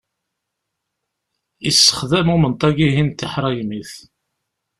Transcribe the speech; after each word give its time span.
Issexdam 1.69 2.27
umenṭag-ihin 2.35 3.09
tiḥraymit. 3.11 3.93